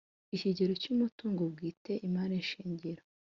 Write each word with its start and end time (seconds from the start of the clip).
Ikigero 0.35 0.73
cy 0.81 0.89
umutungo 0.93 1.41
bwite 1.53 1.91
imari 2.07 2.35
shingiro 2.49 3.03